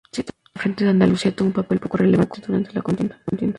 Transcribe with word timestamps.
Situado 0.11 0.35
en 0.47 0.51
el 0.57 0.61
Frente 0.61 0.83
de 0.83 0.89
Andalucía, 0.89 1.35
tuvo 1.35 1.49
un 1.49 1.53
papel 1.53 1.79
poco 1.79 1.97
relevante 1.97 2.41
durante 2.43 2.73
la 2.73 2.81
contienda. 2.81 3.21